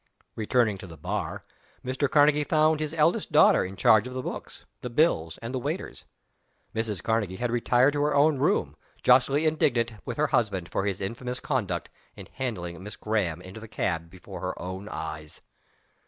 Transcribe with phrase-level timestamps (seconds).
[0.35, 1.45] Returning to the bar,
[1.85, 2.09] Mr.
[2.09, 6.05] Karnegie found his eldest daughter in charge of the books, the bills, and the waiters.
[6.73, 7.03] Mrs.
[7.03, 11.39] Karnegie had retired to her own room, justly indignant with her husband for his infamous
[11.39, 12.99] conduct in handing "Mrs.
[12.99, 15.41] Graham" into the cab before her own eyes.